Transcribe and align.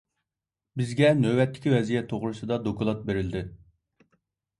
بىزگە 0.79 1.09
نۆۋەتتىكى 1.17 1.73
ۋەزىيەت 1.73 2.07
توغرىسىدا 2.13 2.57
دوكلات 2.69 3.05
بېرىلدى. 3.11 3.43